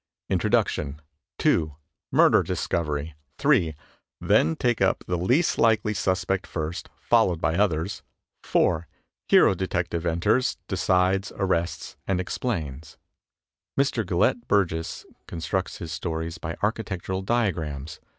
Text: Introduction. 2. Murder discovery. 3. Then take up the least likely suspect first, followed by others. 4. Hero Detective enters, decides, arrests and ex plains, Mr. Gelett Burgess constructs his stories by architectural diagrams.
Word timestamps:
Introduction. 0.31 0.99
2. 1.37 1.75
Murder 2.11 2.41
discovery. 2.41 3.13
3. 3.37 3.75
Then 4.19 4.55
take 4.55 4.81
up 4.81 5.03
the 5.05 5.15
least 5.15 5.59
likely 5.59 5.93
suspect 5.93 6.47
first, 6.47 6.89
followed 6.99 7.39
by 7.39 7.53
others. 7.53 8.01
4. 8.41 8.87
Hero 9.27 9.53
Detective 9.53 10.03
enters, 10.07 10.57
decides, 10.67 11.31
arrests 11.35 11.97
and 12.07 12.19
ex 12.19 12.35
plains, 12.39 12.97
Mr. 13.79 14.03
Gelett 14.03 14.47
Burgess 14.47 15.05
constructs 15.27 15.77
his 15.77 15.91
stories 15.91 16.39
by 16.39 16.57
architectural 16.63 17.21
diagrams. 17.21 17.99